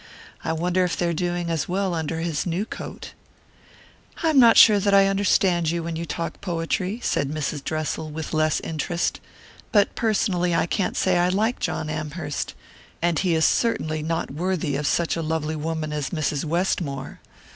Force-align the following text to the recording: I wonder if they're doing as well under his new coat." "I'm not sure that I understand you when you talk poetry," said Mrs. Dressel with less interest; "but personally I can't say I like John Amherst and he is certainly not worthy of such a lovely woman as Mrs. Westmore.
I 0.43 0.51
wonder 0.51 0.83
if 0.83 0.97
they're 0.97 1.13
doing 1.13 1.51
as 1.51 1.69
well 1.69 1.93
under 1.93 2.21
his 2.21 2.47
new 2.47 2.65
coat." 2.65 3.11
"I'm 4.23 4.39
not 4.39 4.57
sure 4.57 4.79
that 4.79 4.95
I 4.95 5.05
understand 5.05 5.69
you 5.69 5.83
when 5.83 5.95
you 5.95 6.07
talk 6.07 6.41
poetry," 6.41 6.99
said 7.03 7.29
Mrs. 7.29 7.63
Dressel 7.63 8.09
with 8.09 8.33
less 8.33 8.59
interest; 8.61 9.19
"but 9.71 9.93
personally 9.93 10.55
I 10.55 10.65
can't 10.65 10.97
say 10.97 11.19
I 11.19 11.29
like 11.29 11.59
John 11.59 11.87
Amherst 11.87 12.55
and 12.99 13.19
he 13.19 13.35
is 13.35 13.45
certainly 13.45 14.01
not 14.01 14.31
worthy 14.31 14.75
of 14.75 14.87
such 14.87 15.15
a 15.15 15.21
lovely 15.21 15.55
woman 15.55 15.93
as 15.93 16.09
Mrs. 16.09 16.45
Westmore. 16.45 17.19